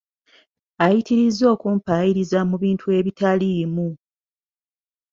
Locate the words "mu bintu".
2.49-2.85